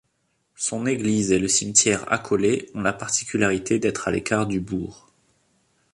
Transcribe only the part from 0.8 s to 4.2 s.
église et le cimetière accolé ont la particularité d'être à